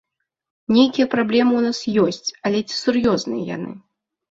Нейкія 0.77 1.07
праблемы 1.15 1.53
ў 1.59 1.67
нас 1.67 1.85
ёсць, 2.07 2.33
але 2.49 2.59
ці 2.67 2.75
сур'ёзныя 2.83 3.49
яны! 3.55 3.71